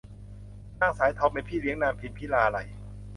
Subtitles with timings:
[0.79, 2.67] นางสายทองเป็นพี่เลี้ยงนางพิมพิลาไลย